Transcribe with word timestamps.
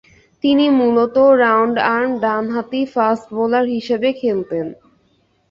তিনি 0.43 0.65
মূলতঃ 0.79 1.17
round 1.43 1.75
arm 1.91 2.11
ডানহাতি 2.23 2.81
ফাস্ট 2.93 3.25
বোলার 3.35 3.65
হিসেবে 3.75 4.09
খেলতেন। 4.21 4.65